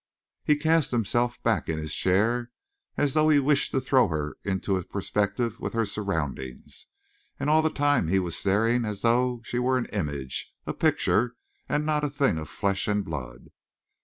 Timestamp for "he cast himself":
0.43-1.43